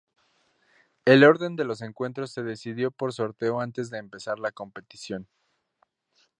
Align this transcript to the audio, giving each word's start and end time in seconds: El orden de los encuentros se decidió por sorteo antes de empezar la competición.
El 1.05 1.23
orden 1.23 1.55
de 1.55 1.63
los 1.63 1.83
encuentros 1.83 2.31
se 2.31 2.41
decidió 2.41 2.89
por 2.89 3.13
sorteo 3.13 3.59
antes 3.61 3.91
de 3.91 3.99
empezar 3.99 4.39
la 4.39 4.51
competición. 4.51 5.27